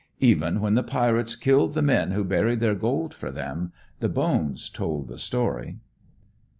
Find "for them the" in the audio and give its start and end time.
3.13-4.09